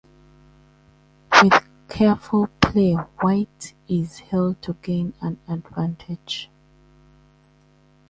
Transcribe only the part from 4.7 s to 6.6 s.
gain an advantage.